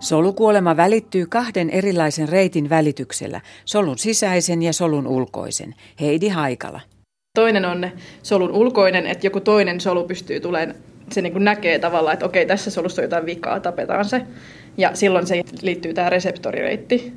Solukuolema 0.00 0.76
välittyy 0.76 1.26
kahden 1.26 1.70
erilaisen 1.70 2.28
reitin 2.28 2.70
välityksellä, 2.70 3.40
solun 3.64 3.98
sisäisen 3.98 4.62
ja 4.62 4.72
solun 4.72 5.06
ulkoisen. 5.06 5.74
Heidi 6.00 6.28
Haikala. 6.28 6.80
Toinen 7.34 7.64
on 7.64 7.90
solun 8.22 8.52
ulkoinen, 8.52 9.06
että 9.06 9.26
joku 9.26 9.40
toinen 9.40 9.80
solu 9.80 10.04
pystyy 10.04 10.40
tulemaan, 10.40 10.76
se 11.10 11.22
niin 11.22 11.32
kuin 11.32 11.44
näkee 11.44 11.78
tavallaan, 11.78 12.12
että 12.12 12.26
okei, 12.26 12.46
tässä 12.46 12.70
solussa 12.70 13.02
on 13.02 13.04
jotain 13.04 13.26
vikaa, 13.26 13.60
tapetaan 13.60 14.04
se. 14.04 14.22
Ja 14.76 14.90
silloin 14.94 15.26
se 15.26 15.42
liittyy 15.62 15.94
tämä 15.94 16.10
reseptorireitti. 16.10 17.12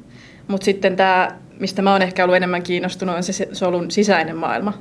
Mutta 0.47 0.65
sitten 0.65 0.95
tämä, 0.95 1.39
mistä 1.59 1.81
mä 1.81 1.91
oon 1.91 2.01
ehkä 2.01 2.23
ollut 2.23 2.35
enemmän 2.35 2.63
kiinnostunut, 2.63 3.15
on 3.15 3.23
se 3.23 3.47
solun 3.51 3.91
sisäinen 3.91 4.35
maailma. 4.35 4.73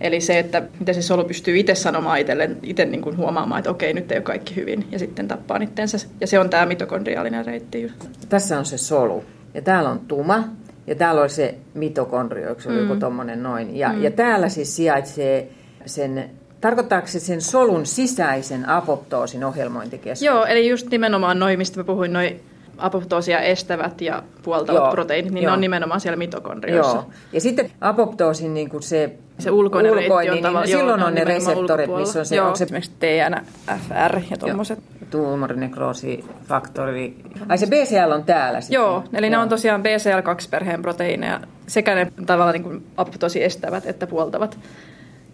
Eli 0.00 0.20
se, 0.20 0.38
että 0.38 0.62
miten 0.78 0.94
se 0.94 1.02
solu 1.02 1.24
pystyy 1.24 1.58
itse 1.58 1.74
sanomaan 1.74 2.20
itselleen, 2.20 2.58
itse 2.62 2.84
niin 2.84 3.02
kuin 3.02 3.16
huomaamaan, 3.16 3.58
että 3.58 3.70
okei, 3.70 3.92
nyt 3.92 4.12
ei 4.12 4.18
ole 4.18 4.24
kaikki 4.24 4.56
hyvin, 4.56 4.86
ja 4.90 4.98
sitten 4.98 5.28
tappaa 5.28 5.58
itsensä. 5.62 5.98
Ja 6.20 6.26
se 6.26 6.38
on 6.38 6.50
tämä 6.50 6.66
mitokondriaalinen 6.66 7.46
reitti. 7.46 7.92
Tässä 8.28 8.58
on 8.58 8.64
se 8.64 8.78
solu, 8.78 9.24
ja 9.54 9.62
täällä 9.62 9.90
on 9.90 9.98
tuma, 9.98 10.44
ja 10.86 10.94
täällä 10.94 11.22
on 11.22 11.30
se 11.30 11.54
mitokondrio, 11.74 12.48
eikö 12.48 12.62
se 12.62 12.68
mm. 12.68 12.78
joku 12.78 12.96
tommonen 12.96 13.42
noin. 13.42 13.76
Ja, 13.76 13.92
mm. 13.92 14.02
ja 14.02 14.10
täällä 14.10 14.48
siis 14.48 14.76
sijaitsee 14.76 15.48
sen 15.86 16.30
Tarkoittaako 16.64 17.06
se 17.06 17.20
sen 17.20 17.40
solun 17.40 17.86
sisäisen 17.86 18.68
apoptoosin 18.68 19.44
ohjelmointikeskus? 19.44 20.26
Joo, 20.26 20.44
eli 20.44 20.68
just 20.68 20.90
nimenomaan 20.90 21.38
noin, 21.38 21.58
mistä 21.58 21.80
mä 21.80 21.84
puhuin, 21.84 22.12
noin 22.12 22.40
apoptoosia 22.78 23.40
estävät 23.40 24.00
ja 24.00 24.22
puoltavat 24.42 24.82
Joo. 24.82 24.90
proteiinit, 24.90 25.32
niin 25.32 25.42
Joo. 25.42 25.50
ne 25.50 25.54
on 25.54 25.60
nimenomaan 25.60 26.00
siellä 26.00 26.16
mitokondrioissa. 26.16 26.96
Joo. 26.96 27.10
Ja 27.32 27.40
sitten 27.40 27.70
apoptoosin 27.80 28.54
niin 28.54 28.70
kuin 28.70 28.82
se, 28.82 29.16
se 29.38 29.50
ulkoinen, 29.50 29.92
ulkoinen 29.92 30.32
on 30.32 30.42
niin, 30.42 30.54
niin 30.54 30.68
silloin 30.78 31.02
on 31.02 31.14
ne 31.14 31.24
reseptorit, 31.24 31.90
missä 31.96 32.18
on 32.18 32.26
se... 32.26 32.36
Joo, 32.36 32.56
se 32.56 32.64
esimerkiksi 32.64 32.92
TNFR 32.98 34.18
ja 34.30 34.36
tuommoiset. 34.36 34.78
Tuumorinekroosifaktori. 35.10 37.16
Ai 37.48 37.58
se 37.58 37.66
BCL 37.66 38.10
on 38.10 38.24
täällä 38.24 38.60
sitten? 38.60 38.74
Joo, 38.74 39.04
eli 39.12 39.26
Joo. 39.26 39.30
ne 39.30 39.38
on 39.38 39.48
tosiaan 39.48 39.82
BCL2-perheen 39.82 40.82
proteiineja. 40.82 41.40
Sekä 41.66 41.94
ne 41.94 42.12
tavallaan 42.26 42.52
niin 42.52 42.62
kuin 42.62 42.86
apoptoosi 42.96 43.44
estävät 43.44 43.86
että 43.86 44.06
puoltavat. 44.06 44.58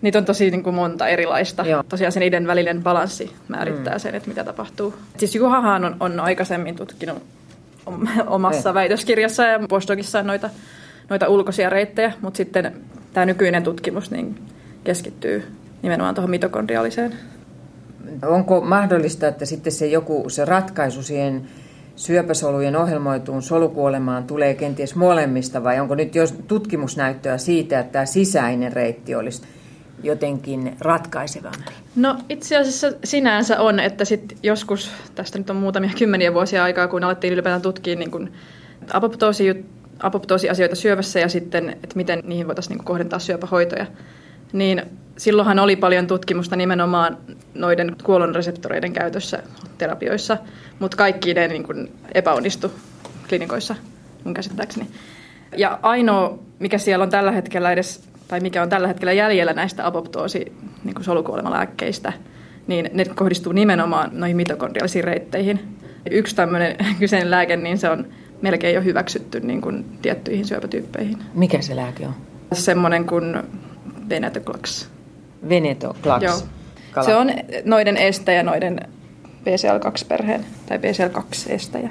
Niitä 0.02 0.18
on 0.18 0.24
tosi 0.24 0.50
niin 0.50 0.62
kuin 0.62 0.76
monta 0.76 1.08
erilaista. 1.08 1.62
Joo. 1.66 1.82
Tosiaan 1.88 2.12
se 2.12 2.20
niiden 2.20 2.46
välinen 2.46 2.82
balanssi 2.82 3.32
määrittää 3.48 3.94
mm. 3.94 4.00
sen, 4.00 4.14
että 4.14 4.28
mitä 4.28 4.44
tapahtuu. 4.44 4.94
Siis 5.16 5.34
Juhahan 5.34 5.84
on, 5.84 5.96
on 6.00 6.20
aikaisemmin 6.20 6.76
tutkinut 6.76 7.22
omassa 8.26 8.70
Ei. 8.70 8.74
väitöskirjassa 8.74 9.42
ja 9.42 9.60
postdocissa 9.68 10.22
noita, 10.22 10.50
noita 11.08 11.28
ulkoisia 11.28 11.70
reittejä, 11.70 12.12
mutta 12.20 12.36
sitten 12.36 12.72
tämä 13.12 13.26
nykyinen 13.26 13.62
tutkimus 13.62 14.10
niin 14.10 14.38
keskittyy 14.84 15.44
nimenomaan 15.82 16.14
tuohon 16.14 16.30
mitokondriaaliseen. 16.30 17.12
Onko 18.22 18.60
mahdollista, 18.60 19.28
että 19.28 19.46
sitten 19.46 19.72
se 19.72 19.86
joku 19.86 20.24
se 20.28 20.44
ratkaisu 20.44 21.02
siihen 21.02 21.48
syöpäsolujen 21.96 22.76
ohjelmoituun 22.76 23.42
solukuolemaan 23.42 24.24
tulee 24.24 24.54
kenties 24.54 24.94
molemmista 24.94 25.64
vai 25.64 25.80
onko 25.80 25.94
nyt 25.94 26.14
jo 26.14 26.24
tutkimusnäyttöä 26.48 27.38
siitä, 27.38 27.80
että 27.80 27.92
tämä 27.92 28.06
sisäinen 28.06 28.72
reitti 28.72 29.14
olisi 29.14 29.42
jotenkin 30.02 30.76
ratkaisevampi? 30.80 31.72
No 31.96 32.16
itse 32.28 32.56
asiassa 32.56 32.92
sinänsä 33.04 33.60
on, 33.60 33.80
että 33.80 34.04
sit 34.04 34.38
joskus, 34.42 34.90
tästä 35.14 35.38
nyt 35.38 35.50
on 35.50 35.56
muutamia 35.56 35.90
kymmeniä 35.98 36.34
vuosia 36.34 36.64
aikaa, 36.64 36.88
kun 36.88 37.04
alettiin 37.04 37.32
ylipäätään 37.32 37.62
tutkia 37.62 37.96
niin 37.96 38.10
kun 38.10 38.30
apoptoosi, 38.92 39.64
apoptoosiasioita 40.02 40.76
syövässä 40.76 41.20
ja 41.20 41.28
sitten, 41.28 41.70
että 41.70 41.96
miten 41.96 42.22
niihin 42.24 42.46
voitaisiin 42.46 42.76
niin 42.76 42.84
kohdentaa 42.84 43.18
syöpähoitoja, 43.18 43.86
niin 44.52 44.82
silloinhan 45.16 45.58
oli 45.58 45.76
paljon 45.76 46.06
tutkimusta 46.06 46.56
nimenomaan 46.56 47.18
noiden 47.54 47.96
kuolonreseptoreiden 48.04 48.92
käytössä 48.92 49.42
terapioissa, 49.78 50.36
mutta 50.78 50.96
kaikki 50.96 51.34
ne 51.34 51.48
niin 51.48 51.64
kuin 51.64 51.92
epäonnistu 52.14 52.72
klinikoissa 53.28 53.74
mun 54.24 54.34
käsittääkseni. 54.34 54.86
Ja 55.56 55.78
ainoa, 55.82 56.38
mikä 56.58 56.78
siellä 56.78 57.02
on 57.02 57.10
tällä 57.10 57.32
hetkellä 57.32 57.72
edes 57.72 58.09
tai 58.30 58.40
mikä 58.40 58.62
on 58.62 58.68
tällä 58.68 58.88
hetkellä 58.88 59.12
jäljellä 59.12 59.52
näistä 59.52 59.86
apoptoosi 59.86 60.52
niin 60.84 60.94
solukuolemalääkkeistä, 61.00 62.12
niin 62.66 62.90
ne 62.92 63.04
kohdistuu 63.04 63.52
nimenomaan 63.52 64.10
noihin 64.12 64.36
mitokondrialisiin 64.36 65.04
reitteihin. 65.04 65.76
Yksi 66.10 66.36
tämmöinen 66.36 66.76
kyseinen 66.98 67.30
lääke, 67.30 67.56
niin 67.56 67.78
se 67.78 67.90
on 67.90 68.06
melkein 68.42 68.74
jo 68.74 68.82
hyväksytty 68.82 69.40
niin 69.40 69.60
kuin 69.60 69.84
tiettyihin 70.02 70.44
syöpätyyppeihin. 70.44 71.18
Mikä 71.34 71.62
se 71.62 71.76
lääke 71.76 72.06
on? 72.06 72.14
Semmoinen 72.52 73.04
kuin 73.04 73.42
Venetoclax. 74.08 74.88
Venetoclax? 75.48 76.22
Joo. 76.22 76.38
Kala. 76.92 77.06
Se 77.06 77.14
on 77.14 77.30
noiden 77.64 77.96
estäjä, 77.96 78.42
noiden 78.42 78.80
BCL2-perheen 79.44 80.44
tai 80.66 80.78
BCL2-estäjä. 80.78 81.90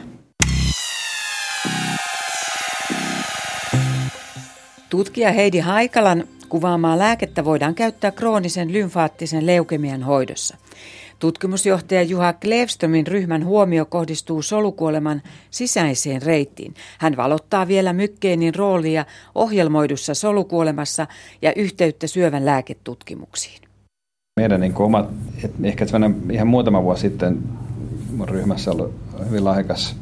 Tutkija 4.90 5.32
Heidi 5.32 5.60
Haikalan 5.60 6.24
kuvaamaa 6.50 7.00
lääkettä 7.00 7.46
voidaan 7.46 7.76
käyttää 7.76 8.12
kroonisen 8.12 8.74
lymfaattisen 8.74 9.46
leukemian 9.46 10.04
hoidossa. 10.04 10.58
Tutkimusjohtaja 11.20 12.04
Juha 12.04 12.34
Klevströmin 12.34 13.08
ryhmän 13.08 13.46
huomio 13.46 13.86
kohdistuu 13.86 14.42
solukuoleman 14.42 15.22
sisäiseen 15.52 16.22
reittiin. 16.22 16.74
Hän 17.00 17.18
valottaa 17.18 17.68
vielä 17.68 17.94
mykkeenin 17.94 18.56
roolia 18.56 19.06
ohjelmoidussa 19.36 20.14
solukuolemassa 20.14 21.08
ja 21.42 21.54
yhteyttä 21.54 22.08
syövän 22.08 22.46
lääketutkimuksiin. 22.46 23.62
Meidän 24.40 24.62
niin 24.62 24.74
omat, 24.76 25.10
ehkä 25.64 25.86
ihan 26.32 26.48
muutama 26.48 26.84
vuosi 26.84 27.02
sitten 27.02 27.44
mun 28.16 28.30
ryhmässä 28.30 28.72
ollut 28.72 28.94
hyvin 29.30 29.46
lahjakas 29.46 29.96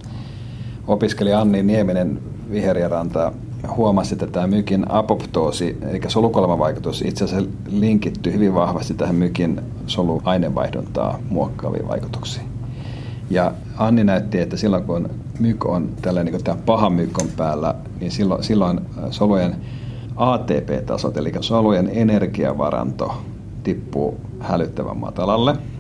opiskelija 0.88 1.42
Anni 1.42 1.64
Nieminen 1.64 2.20
Viherjäranta 2.52 3.32
huomasi, 3.76 4.14
että 4.14 4.28
tämä 4.28 4.48
mykin 4.48 4.92
apoptoosi, 4.92 5.78
eli 5.90 6.02
solukuolemavaikutus, 6.08 7.02
itse 7.02 7.24
asiassa 7.24 7.50
linkittyy 7.70 8.34
hyvin 8.34 8.54
vahvasti 8.54 8.94
tähän 8.94 9.16
mykin 9.16 9.62
soluainevaihduntaa 9.88 11.20
muokkaaviin 11.30 11.88
vaikutuksiin. 11.88 12.46
Ja 13.30 13.52
Anni 13.78 14.04
näytti, 14.04 14.40
että 14.40 14.58
silloin 14.58 14.84
kun 14.84 15.10
myk 15.40 15.66
on 15.66 15.90
tällainen, 16.02 16.34
niin 16.34 16.44
tämä 16.44 16.58
paha 16.66 16.90
myk 16.90 17.20
on 17.22 17.28
päällä, 17.38 17.76
niin 18.00 18.12
silloin, 18.12 18.44
silloin 18.44 18.82
solujen 19.12 19.56
ATP-tasot, 20.16 21.18
eli 21.18 21.32
solujen 21.42 21.90
energiavaranto, 21.94 23.18
tippuu 23.64 24.20
hälyttävän 24.40 24.98
matalalle– 24.98 25.56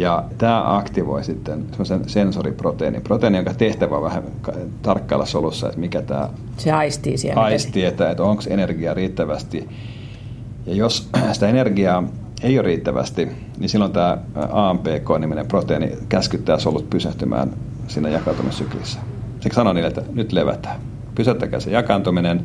ja 0.00 0.24
tämä 0.38 0.76
aktivoi 0.76 1.24
sitten 1.24 1.64
semmoisen 1.70 2.08
sensoriproteiinin, 2.08 3.02
proteiini, 3.02 3.38
jonka 3.38 3.54
tehtävä 3.54 3.96
on 3.96 4.02
vähän 4.02 4.22
tarkkailla 4.82 5.26
solussa, 5.26 5.66
että 5.66 5.80
mikä 5.80 6.02
tämä 6.02 6.28
Se 6.56 6.72
aistii 6.72 7.18
siellä. 7.18 7.42
Aistii, 7.42 7.84
että, 7.84 8.10
että 8.10 8.22
onko 8.22 8.42
energiaa 8.48 8.94
riittävästi. 8.94 9.68
Ja 10.66 10.74
jos 10.74 11.08
sitä 11.32 11.48
energiaa 11.48 12.04
ei 12.42 12.58
ole 12.58 12.66
riittävästi, 12.66 13.28
niin 13.58 13.68
silloin 13.68 13.92
tämä 13.92 14.18
AMPK-niminen 14.52 15.46
proteiini 15.46 15.92
käskyttää 16.08 16.58
solut 16.58 16.90
pysähtymään 16.90 17.50
siinä 17.88 18.08
jakautumissyklissä. 18.08 18.98
Siksi 19.40 19.56
sanon 19.56 19.74
niille, 19.74 19.88
että 19.88 20.02
nyt 20.12 20.32
levätään. 20.32 20.80
Pysäyttäkää 21.14 21.60
se 21.60 21.70
jakaantuminen, 21.70 22.44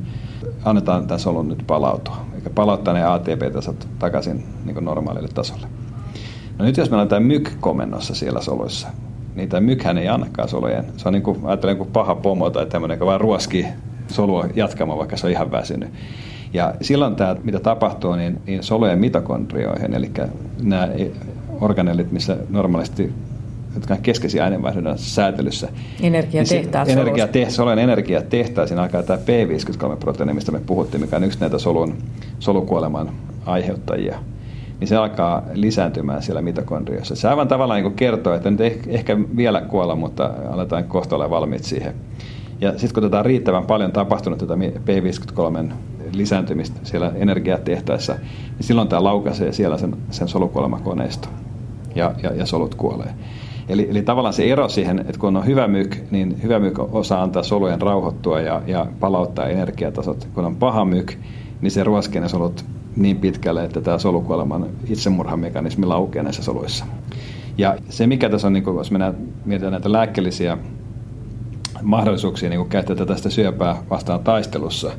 annetaan 0.66 1.08
tämän 1.08 1.20
solun 1.20 1.48
nyt 1.48 1.64
palautua. 1.68 2.26
Eli 2.34 2.54
palauttaa 2.56 2.94
ne 2.94 3.04
ATP-tasot 3.04 3.88
takaisin 4.00 4.44
niin 4.66 4.86
normaalille 4.86 5.30
tasolle. 5.34 5.68
No 6.60 6.66
nyt 6.66 6.78
jos 6.78 6.90
meillä 6.90 7.02
on 7.02 7.08
tämä 7.08 7.20
myk 7.20 7.52
komennossa 7.60 8.16
siellä 8.16 8.42
soluissa, 8.42 8.88
niin 9.36 9.50
tämä 9.50 9.62
mykhän 9.62 9.98
ei 9.98 10.08
annakaan 10.08 10.50
solujen. 10.50 10.86
Se 10.98 11.10
on 11.10 11.14
niin 11.14 11.24
kuin, 11.24 11.40
ajattelen 11.44 11.78
kuin 11.78 11.90
paha 11.94 12.16
pomo 12.16 12.50
tai 12.50 12.66
tämmöinen, 12.66 12.96
joka 12.96 13.06
vaan 13.06 13.22
ruoskii 13.22 13.66
solua 14.08 14.48
jatkamaan, 14.56 15.00
vaikka 15.00 15.18
se 15.18 15.26
on 15.26 15.32
ihan 15.32 15.52
väsynyt. 15.52 15.90
Ja 16.54 16.74
silloin 16.82 17.16
tämä, 17.16 17.36
mitä 17.44 17.60
tapahtuu, 17.60 18.16
niin, 18.16 18.42
niin 18.46 18.64
solujen 18.64 19.00
mitokondrioihin, 19.00 19.94
eli 19.94 20.12
nämä 20.62 20.90
organellit, 21.62 22.12
missä 22.12 22.38
normaalisti 22.50 23.14
jotka 23.76 23.94
on 23.94 24.02
keskeisiä 24.02 24.44
aineenvaihdunnan 24.44 24.98
säätelyssä. 24.98 25.70
Energiatehtaat 26.02 26.88
niin 26.88 27.00
energia 27.00 27.50
solujen 27.50 27.80
energiatehtaat, 27.80 28.68
siinä 28.68 28.82
alkaa 28.82 29.04
tämä 29.04 29.20
P53-proteiini, 29.20 30.34
mistä 30.34 30.52
me 30.52 30.60
puhuttiin, 30.60 31.02
mikä 31.02 31.16
on 31.16 31.24
yksi 31.24 31.40
näitä 31.40 31.60
solun, 31.60 31.98
solukuoleman 32.40 33.10
aiheuttajia 33.46 34.20
niin 34.80 34.88
se 34.88 34.96
alkaa 34.96 35.44
lisääntymään 35.54 36.22
siellä 36.22 36.42
mitokondriossa. 36.42 37.16
Se 37.16 37.28
aivan 37.28 37.48
tavallaan 37.48 37.84
niin 37.84 37.94
kertoo, 37.94 38.34
että 38.34 38.52
nyt 38.52 38.62
ehkä 38.88 39.18
vielä 39.38 39.62
kuolla, 39.62 39.96
mutta 39.96 40.32
aletaan 40.52 40.84
kohta 40.84 41.16
olla 41.16 41.30
valmiit 41.30 41.64
siihen. 41.64 41.96
Ja 42.62 42.72
sitten 42.72 42.94
kun 42.94 43.04
tätä 43.04 43.20
on 43.20 43.26
riittävän 43.26 43.66
paljon 43.66 43.92
tapahtunut 43.92 44.40
tätä 44.40 44.54
P53 44.56 45.74
lisääntymistä 46.14 46.80
siellä 46.84 47.12
energiatehtaissa, 47.16 48.14
niin 48.14 48.64
silloin 48.64 48.88
tämä 48.88 49.04
laukaisee 49.04 49.52
siellä 49.52 49.78
sen, 49.78 49.98
sen 50.10 50.28
solukuolemakoneisto 50.28 51.28
ja, 51.96 52.14
ja, 52.24 52.34
ja 52.34 52.46
solut 52.46 52.76
kuolee. 52.76 53.14
Eli, 53.70 53.88
eli 53.90 54.02
tavallaan 54.02 54.34
se 54.34 54.52
ero 54.52 54.70
siihen, 54.70 55.00
että 55.00 55.20
kun 55.20 55.38
on 55.38 55.46
hyvä 55.46 55.68
myk, 55.68 55.98
niin 56.12 56.44
hyvä 56.44 56.60
myk 56.60 56.80
osaa 56.80 57.24
antaa 57.24 57.44
solujen 57.44 57.82
rauhoittua 57.82 58.42
ja, 58.42 58.62
ja 58.68 58.86
palauttaa 59.00 59.48
energiatasot. 59.48 60.28
Kun 60.34 60.46
on 60.46 60.56
paha 60.56 60.86
myk, 60.86 61.14
niin 61.62 61.72
se 61.72 61.84
ruoskii 61.84 62.22
ne 62.22 62.28
solut 62.28 62.66
niin 62.96 63.18
pitkälle, 63.18 63.64
että 63.64 63.82
tämä 63.82 63.98
solukuoleman 63.98 64.68
itsemurhamekanismi 64.88 65.86
laukeaa 65.86 66.24
näissä 66.24 66.44
soluissa. 66.44 66.86
Ja 67.58 67.78
se, 67.90 68.08
mikä 68.08 68.30
tässä 68.30 68.48
on, 68.48 68.54
niin 68.54 68.64
kun, 68.64 68.76
jos 68.76 68.92
me 68.92 69.14
mietitään 69.46 69.72
näitä 69.72 69.92
lääkkeellisiä 69.92 70.58
mahdollisuuksia 71.82 72.50
niin 72.50 72.70
käyttää 72.70 73.06
tästä 73.06 73.30
syöpää 73.30 73.76
vastaan 73.90 74.20
taistelussa, 74.20 74.92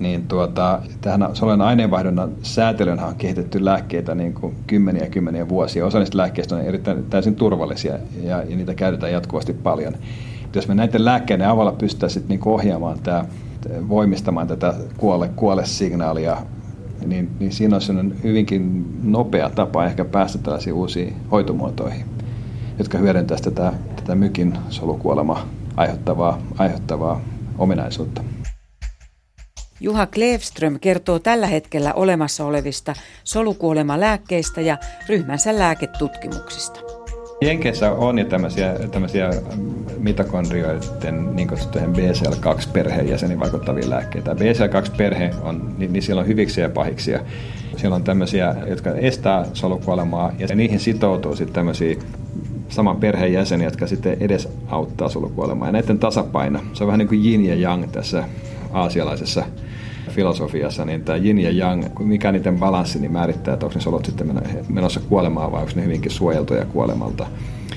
niin 0.00 0.28
tuota, 0.28 0.80
tähän 1.00 1.28
solujen 1.32 1.60
aineenvaihdunnan 1.60 2.30
säätelyyn 2.42 3.04
on 3.04 3.14
kehitetty 3.14 3.64
lääkkeitä 3.64 4.14
niin 4.14 4.34
kuin 4.34 4.56
kymmeniä 4.66 5.08
kymmeniä 5.08 5.48
vuosia. 5.48 5.86
Osa 5.86 5.98
niistä 5.98 6.18
lääkkeistä 6.18 6.56
on 6.56 6.62
erittäin 6.62 7.04
täysin 7.10 7.34
turvallisia 7.34 7.98
ja, 8.22 8.42
ja 8.42 8.56
niitä 8.56 8.74
käytetään 8.74 9.12
jatkuvasti 9.12 9.52
paljon. 9.52 9.94
Jos 10.54 10.68
me 10.68 10.74
näiden 10.74 11.04
lääkkeiden 11.04 11.48
avulla 11.48 11.72
pystytään 11.72 12.12
niin 12.28 12.40
ohjaamaan 12.44 12.98
tämä, 13.02 13.24
voimistamaan 13.88 14.46
tätä 14.46 14.74
kuole, 14.96 15.30
kuole-signaalia 15.36 16.36
niin, 17.06 17.30
niin 17.38 17.52
siinä 17.52 17.76
on 17.76 18.14
hyvinkin 18.22 18.86
nopea 19.02 19.50
tapa 19.50 19.84
ehkä 19.84 20.04
päästä 20.04 20.38
tällaisiin 20.38 20.74
uusiin 20.74 21.16
hoitomuotoihin, 21.30 22.04
jotka 22.78 22.98
hyödyntävät 22.98 23.42
tätä, 23.42 23.72
tätä 23.96 24.14
mykin 24.14 24.58
solukuolema 24.68 25.48
aiheuttavaa, 25.76 26.42
aiheuttavaa 26.58 27.20
ominaisuutta. 27.58 28.24
Juha 29.80 30.06
Klevström 30.06 30.80
kertoo 30.80 31.18
tällä 31.18 31.46
hetkellä 31.46 31.92
olemassa 31.94 32.44
olevista 32.44 32.94
solukuolemalääkkeistä 33.24 34.60
ja 34.60 34.78
ryhmänsä 35.08 35.58
lääketutkimuksista. 35.58 36.89
Jenkeissä 37.40 37.92
on 37.92 38.18
jo 38.18 38.24
tämmöisiä, 38.24 38.74
tämmöisiä 38.90 39.30
mitokondrioiden 39.98 41.36
niin 41.36 41.48
kutsuttujen 41.48 41.92
BCL2-perheenjäseniin 41.96 43.40
vaikuttavia 43.40 43.90
lääkkeitä. 43.90 44.32
BCL2-perhe 44.32 45.30
on, 45.42 45.74
niin, 45.78 45.92
niin 45.92 46.02
siellä 46.02 46.20
on 46.20 46.26
hyviksiä 46.26 46.64
ja 46.64 46.70
pahiksia. 46.70 47.20
Siellä 47.76 47.96
on 47.96 48.04
tämmöisiä, 48.04 48.54
jotka 48.66 48.90
estää 48.90 49.46
solukuolemaa 49.52 50.32
ja 50.38 50.56
niihin 50.56 50.80
sitoutuu 50.80 51.36
sitten 51.36 51.54
tämmöisiä 51.54 51.96
saman 52.68 52.96
perheen 52.96 53.32
jäseniä, 53.32 53.66
jotka 53.66 53.86
sitten 53.86 54.16
edes 54.20 54.48
auttaa 54.68 55.08
solukuolemaa. 55.08 55.68
Ja 55.68 55.72
näiden 55.72 55.98
tasapaino, 55.98 56.60
se 56.72 56.84
on 56.84 56.88
vähän 56.88 56.98
niin 56.98 57.08
kuin 57.08 57.26
yin 57.26 57.46
ja 57.46 57.54
yang 57.54 57.84
tässä 57.92 58.24
aasialaisessa 58.72 59.44
filosofiassa, 60.20 60.84
niin 60.84 61.04
tämä 61.04 61.18
yin 61.18 61.38
ja 61.38 61.50
yang, 61.50 61.84
mikä 61.98 62.32
niiden 62.32 62.58
balanssi, 62.58 62.98
niin 62.98 63.12
määrittää, 63.12 63.54
että 63.54 63.66
onko 63.66 63.74
ne 63.74 63.80
solut 63.80 64.04
sitten 64.04 64.42
menossa 64.68 65.00
kuolemaan 65.00 65.52
vai 65.52 65.60
onko 65.60 65.72
ne 65.74 65.84
hyvinkin 65.84 66.10
suojeltuja 66.10 66.64
kuolemalta. 66.64 67.26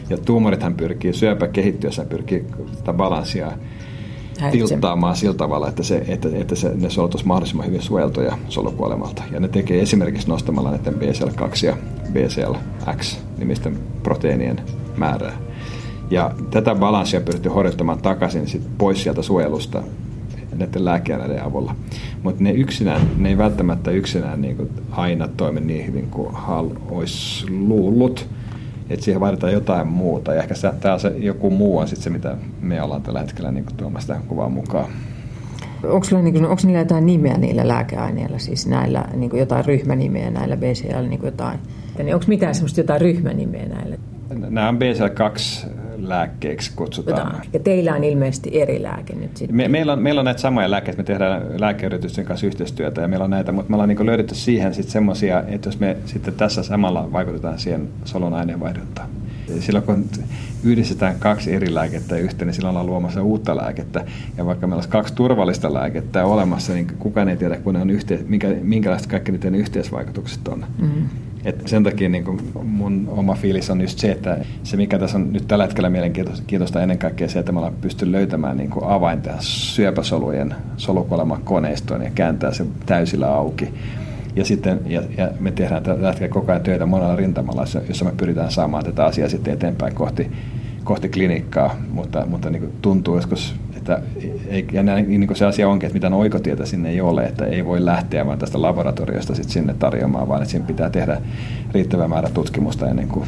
Ja 0.09 0.17
tuumorithan 0.17 0.73
pyrkii, 0.73 1.13
syöpä 1.13 1.47
kehittyessä 1.47 2.05
pyrkii 2.05 2.45
tätä 2.77 2.93
balanssia 2.93 3.51
tilttaamaan 4.51 5.15
sillä 5.15 5.33
tavalla, 5.33 5.69
että, 5.69 5.83
se, 5.83 6.03
että, 6.07 6.29
että 6.33 6.55
se, 6.55 6.71
ne 6.75 6.89
solut 6.89 7.13
olisivat 7.13 7.27
mahdollisimman 7.27 7.67
hyvin 7.67 7.81
suojeltuja 7.81 8.37
solukuolemalta. 8.49 9.23
Ja 9.31 9.39
ne 9.39 9.47
tekee 9.47 9.81
esimerkiksi 9.81 10.27
nostamalla 10.27 10.71
näiden 10.71 10.93
BCL2 10.93 11.65
ja 11.65 11.77
BCLX 12.11 13.17
nimisten 13.37 13.79
proteiinien 14.03 14.61
määrää. 14.97 15.37
Ja 16.11 16.31
tätä 16.51 16.75
balanssia 16.75 17.21
pyritty 17.21 17.49
horjuttamaan 17.49 18.01
takaisin 18.01 18.47
sit 18.47 18.61
pois 18.77 19.03
sieltä 19.03 19.21
suojelusta 19.21 19.83
näiden 20.57 20.85
lääkeaineiden 20.85 21.43
avulla. 21.43 21.75
Mutta 22.23 22.43
ne 22.43 22.51
yksinään, 22.51 23.01
ne 23.17 23.29
ei 23.29 23.37
välttämättä 23.37 23.91
yksinään 23.91 24.41
niin 24.41 24.57
kuin 24.57 24.69
aina 24.91 25.27
toimi 25.27 25.59
niin 25.59 25.87
hyvin 25.87 26.07
kuin 26.09 26.33
hal 26.33 26.69
olisi 26.89 27.45
luullut. 27.49 28.27
Että 28.89 29.05
siihen 29.05 29.21
vaaditaan 29.21 29.53
jotain 29.53 29.87
muuta. 29.87 30.33
Ja 30.33 30.41
ehkä 30.41 30.55
se, 30.55 30.71
tää 30.79 30.97
se 30.97 31.13
joku 31.17 31.49
muu 31.49 31.77
on 31.77 31.87
sitten 31.87 32.03
se, 32.03 32.09
mitä 32.09 32.37
me 32.61 32.81
ollaan 32.81 33.01
tällä 33.01 33.19
hetkellä 33.19 33.51
niin 33.51 33.65
kuin 33.65 33.75
tuomassa 33.75 34.07
tähän 34.07 34.23
kuvaan 34.23 34.51
mukaan. 34.51 34.89
Onko, 35.83 36.03
sulla, 36.03 36.21
niin 36.21 36.33
kuin, 36.33 36.45
onko 36.45 36.61
niillä 36.63 36.79
jotain 36.79 37.05
nimeä 37.05 37.37
niillä 37.37 37.67
lääkeaineilla, 37.67 38.39
siis 38.39 38.67
näillä 38.67 39.05
niin 39.13 39.29
kuin 39.29 39.39
jotain 39.39 39.65
ryhmänimeä 39.65 40.31
näillä 40.31 40.57
BCL, 40.57 41.07
niin 41.09 41.19
kuin 41.19 41.27
jotain? 41.27 41.59
Onko 42.13 42.25
mitään 42.27 42.55
semmoista 42.55 42.79
jotain 42.79 43.01
ryhmänimeä 43.01 43.65
näillä? 43.65 43.97
Nämä 44.49 44.69
on 44.69 44.77
BCL2 44.77 45.67
lääkkeeksi 46.09 46.71
kutsutaan. 46.75 47.41
Ja 47.53 47.59
teillä 47.59 47.93
on 47.93 48.03
ilmeisesti 48.03 48.61
eri 48.61 48.83
lääke 48.83 49.15
nyt 49.15 49.37
sitten. 49.37 49.55
Me, 49.55 49.67
meillä, 49.67 49.93
on, 49.93 50.01
meillä 50.01 50.19
on 50.19 50.25
näitä 50.25 50.41
samoja 50.41 50.71
lääkkeitä, 50.71 50.97
me 50.97 51.03
tehdään 51.03 51.61
lääkeyritysten 51.61 52.25
kanssa 52.25 52.47
yhteistyötä 52.47 53.01
ja 53.01 53.07
meillä 53.07 53.23
on 53.23 53.29
näitä, 53.29 53.51
mutta 53.51 53.69
me 53.69 53.75
ollaan 53.75 53.89
niin 53.89 54.05
löydetty 54.05 54.35
siihen 54.35 54.73
sitten 54.73 54.91
semmoisia, 54.91 55.43
että 55.47 55.67
jos 55.67 55.79
me 55.79 55.97
sitten 56.05 56.33
tässä 56.33 56.63
samalla 56.63 57.11
vaikutetaan 57.11 57.59
siihen 57.59 57.89
solun 58.05 58.33
aineenvaihduntaan. 58.33 59.09
Silloin 59.59 59.85
kun 59.85 60.05
yhdistetään 60.63 61.15
kaksi 61.19 61.53
eri 61.53 61.73
lääkettä 61.73 62.17
yhteen, 62.17 62.47
niin 62.47 62.55
silloin 62.55 62.71
ollaan 62.71 62.85
luomassa 62.85 63.23
uutta 63.23 63.57
lääkettä. 63.57 64.05
Ja 64.37 64.45
vaikka 64.45 64.67
meillä 64.67 64.77
olisi 64.77 64.89
kaksi 64.89 65.13
turvallista 65.13 65.73
lääkettä 65.73 66.25
olemassa, 66.25 66.73
niin 66.73 66.87
kukaan 66.99 67.29
ei 67.29 67.37
tiedä, 67.37 67.57
kun 67.57 67.73
ne 67.73 67.81
on 67.81 67.89
yhteis, 67.89 68.27
minkä, 68.27 68.47
minkälaiset 68.61 69.07
kaikki 69.07 69.31
niiden 69.31 69.55
yhteisvaikutukset 69.55 70.47
on. 70.47 70.65
Mm-hmm. 70.81 71.07
Et 71.45 71.67
sen 71.67 71.83
takia 71.83 72.09
niin 72.09 72.23
kuin 72.23 72.39
mun 72.63 73.07
oma 73.17 73.33
fiilis 73.33 73.69
on 73.69 73.81
just 73.81 73.99
se, 73.99 74.11
että 74.11 74.37
se 74.63 74.77
mikä 74.77 74.99
tässä 74.99 75.17
on 75.17 75.33
nyt 75.33 75.47
tällä 75.47 75.63
hetkellä 75.63 75.89
mielenkiintoista 75.89 76.81
ennen 76.81 76.97
kaikkea 76.97 77.29
se, 77.29 77.39
että 77.39 77.51
me 77.51 77.59
ollaan 77.59 77.75
pysty 77.81 78.11
löytämään 78.11 78.57
niin 78.57 78.69
avain 78.81 79.21
tähän 79.21 79.41
syöpäsolujen 79.41 80.55
solukuolemakoneistoon 80.77 82.01
ja 82.01 82.11
kääntää 82.15 82.53
se 82.53 82.65
täysillä 82.85 83.35
auki. 83.35 83.73
Ja, 84.35 84.45
sitten, 84.45 84.79
ja, 84.85 85.01
ja 85.17 85.31
me 85.39 85.51
tehdään 85.51 85.83
tällä 85.83 86.07
hetkellä 86.07 86.33
koko 86.33 86.51
ajan 86.51 86.63
töitä 86.63 86.85
monella 86.85 87.15
rintamalla, 87.15 87.65
jossa 87.87 88.05
me 88.05 88.11
pyritään 88.17 88.51
saamaan 88.51 88.83
tätä 88.83 89.05
asiaa 89.05 89.29
sitten 89.29 89.53
eteenpäin 89.53 89.95
kohti, 89.95 90.31
kohti 90.83 91.09
klinikkaa, 91.09 91.75
mutta, 91.91 92.25
mutta 92.25 92.49
niin 92.49 92.73
tuntuu 92.81 93.15
joskus 93.15 93.55
että 93.83 94.01
ei, 94.47 94.67
ja 94.71 94.83
niin 94.83 95.27
kuin 95.27 95.37
se 95.37 95.45
asia 95.45 95.69
onkin, 95.69 95.87
että 95.87 95.93
mitään 95.93 96.13
oikotietä 96.13 96.65
sinne 96.65 96.89
ei 96.89 97.01
ole, 97.01 97.23
että 97.23 97.45
ei 97.45 97.65
voi 97.65 97.85
lähteä 97.85 98.25
vaan 98.25 98.39
tästä 98.39 98.61
laboratoriosta 98.61 99.35
sit 99.35 99.49
sinne 99.49 99.75
tarjoamaan, 99.79 100.27
vaan 100.27 100.41
että 100.41 100.51
siinä 100.51 100.67
pitää 100.67 100.89
tehdä 100.89 101.21
riittävä 101.71 102.07
määrä 102.07 102.29
tutkimusta 102.29 102.89
ennen 102.89 103.07
kuin, 103.07 103.27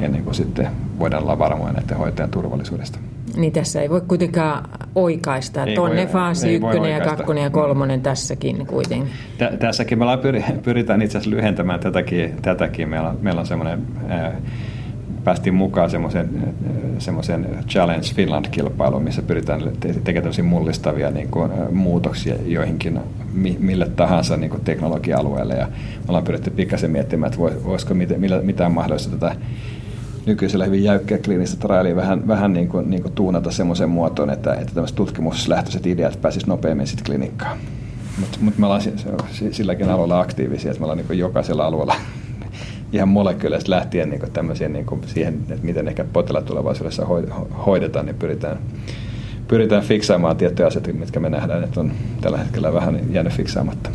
ennen 0.00 0.24
kuin 0.24 0.34
sitten 0.34 0.68
voidaan 0.98 1.22
olla 1.22 1.38
varmoja 1.38 1.72
näiden 1.72 1.96
hoitajan 1.96 2.30
turvallisuudesta. 2.30 2.98
Niin 3.36 3.52
tässä 3.52 3.82
ei 3.82 3.90
voi 3.90 4.00
kuitenkaan 4.00 4.68
oikaista, 4.94 5.64
että 5.64 5.82
on 5.82 5.96
ne 5.96 6.06
faasi 6.06 6.54
ykkönen 6.54 6.92
ja 6.92 7.00
kakkonen 7.00 7.44
ja 7.44 7.50
kolmonen 7.50 8.00
tässäkin 8.00 8.66
kuitenkin. 8.66 9.12
Tä, 9.38 9.52
tässäkin 9.58 9.98
me 9.98 10.04
pyritään 10.62 11.02
itse 11.02 11.18
asiassa 11.18 11.36
lyhentämään 11.36 11.80
tätäkin. 11.80 12.34
tätäkin. 12.42 12.88
Meillä 12.88 13.08
on, 13.08 13.18
meillä 13.22 13.40
on 13.40 13.46
semmoinen 13.46 13.82
päästiin 15.26 15.54
mukaan 15.54 15.90
semmoisen, 15.90 16.54
semmoisen 16.98 17.48
Challenge 17.68 18.06
Finland-kilpailuun, 18.14 19.02
missä 19.02 19.22
pyritään 19.22 19.72
tekemään 20.04 20.44
mullistavia 20.44 21.10
niin 21.10 21.28
kuin, 21.28 21.50
muutoksia 21.72 22.34
joihinkin 22.44 23.00
mille 23.58 23.88
tahansa 23.96 24.36
niin 24.36 24.50
kuin 24.50 24.64
teknologia-alueelle. 24.64 25.54
Ja 25.54 25.66
me 25.66 26.04
ollaan 26.08 26.24
pyritty 26.24 26.50
pikkasen 26.50 26.90
miettimään, 26.90 27.32
että 27.32 27.64
voisiko 27.64 27.94
mitään 28.42 28.72
mahdollista 28.72 29.16
tätä 29.16 29.36
nykyisellä 30.26 30.64
hyvin 30.64 30.84
jäykkää 30.84 31.18
kliinistä 31.18 31.66
trialia 31.66 31.96
vähän, 31.96 32.28
vähän 32.28 32.52
niin 32.52 32.68
kuin, 32.68 32.90
niin 32.90 33.02
kuin 33.02 33.12
tuunata 33.12 33.50
semmoiseen 33.50 33.90
muotoon, 33.90 34.30
että, 34.30 34.54
että 34.54 34.74
tämmöiset 34.74 34.96
tutkimuslähtöiset 34.96 35.86
ideat 35.86 36.20
pääsisivät 36.22 36.48
nopeammin 36.48 36.86
sitten 36.86 37.06
klinikkaan. 37.06 37.58
Mutta 38.20 38.38
mut 38.40 38.58
me 38.58 38.66
ollaan 38.66 38.82
silläkin 39.50 39.90
alueella 39.90 40.20
aktiivisia, 40.20 40.70
että 40.70 40.80
me 40.80 40.84
ollaan 40.84 41.06
niin 41.08 41.18
jokaisella 41.18 41.66
alueella 41.66 41.94
ihan 42.92 43.08
molekyyleistä 43.08 43.70
lähtien 43.70 44.10
niin 44.10 44.32
tämmöisiä, 44.32 44.68
niin 44.68 44.86
siihen, 45.06 45.34
että 45.34 45.66
miten 45.66 45.88
ehkä 45.88 46.04
potilaat 46.12 46.44
tulevaisuudessa 46.44 47.06
hoidetaan, 47.66 48.06
niin 48.06 48.16
pyritään, 48.16 48.58
pyritään 49.48 49.82
fiksaamaan 49.82 50.36
tiettyjä 50.36 50.66
asioita, 50.66 50.92
mitkä 50.92 51.20
me 51.20 51.30
nähdään, 51.30 51.64
että 51.64 51.80
on 51.80 51.92
tällä 52.20 52.38
hetkellä 52.38 52.72
vähän 52.72 53.00
jäänyt 53.12 53.32
fiksaamatta. 53.32 53.90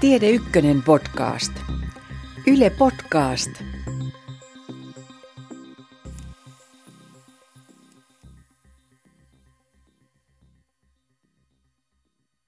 Tiede 0.00 0.30
Ykkönen 0.30 0.82
podcast. 0.82 1.52
Yle 2.46 2.70
Podcast. 2.70 3.71